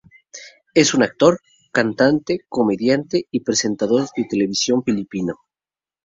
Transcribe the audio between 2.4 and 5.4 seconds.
comediante y presentador de televisión filipino.